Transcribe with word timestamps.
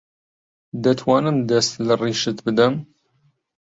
دەتوانم 0.83 1.37
دەست 1.49 1.73
لە 1.87 1.93
ڕیشت 2.01 2.37
بدەم؟ 2.45 2.73